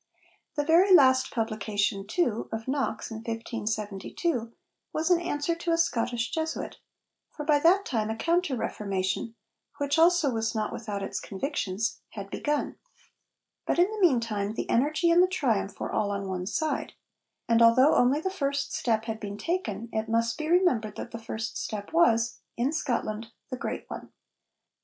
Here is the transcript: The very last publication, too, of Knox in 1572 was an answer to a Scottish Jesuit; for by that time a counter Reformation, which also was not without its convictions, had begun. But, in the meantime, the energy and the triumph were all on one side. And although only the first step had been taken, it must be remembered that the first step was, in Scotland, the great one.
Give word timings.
The 0.55 0.63
very 0.65 0.91
last 0.95 1.29
publication, 1.29 2.07
too, 2.07 2.49
of 2.51 2.67
Knox 2.67 3.11
in 3.11 3.17
1572 3.17 4.51
was 4.91 5.11
an 5.11 5.21
answer 5.21 5.53
to 5.53 5.73
a 5.73 5.77
Scottish 5.77 6.31
Jesuit; 6.31 6.77
for 7.29 7.45
by 7.45 7.59
that 7.59 7.85
time 7.85 8.09
a 8.09 8.15
counter 8.15 8.55
Reformation, 8.55 9.35
which 9.77 9.99
also 9.99 10.31
was 10.31 10.55
not 10.55 10.73
without 10.73 11.03
its 11.03 11.19
convictions, 11.19 12.01
had 12.13 12.31
begun. 12.31 12.77
But, 13.67 13.77
in 13.77 13.91
the 13.91 13.99
meantime, 14.01 14.55
the 14.55 14.67
energy 14.71 15.11
and 15.11 15.21
the 15.21 15.27
triumph 15.27 15.79
were 15.79 15.91
all 15.91 16.09
on 16.09 16.27
one 16.27 16.47
side. 16.47 16.93
And 17.47 17.61
although 17.61 17.93
only 17.93 18.21
the 18.21 18.31
first 18.31 18.73
step 18.73 19.05
had 19.05 19.19
been 19.19 19.37
taken, 19.37 19.87
it 19.93 20.09
must 20.09 20.35
be 20.35 20.47
remembered 20.49 20.95
that 20.95 21.11
the 21.11 21.19
first 21.19 21.57
step 21.59 21.93
was, 21.93 22.39
in 22.57 22.73
Scotland, 22.73 23.27
the 23.51 23.55
great 23.55 23.85
one. 23.87 24.11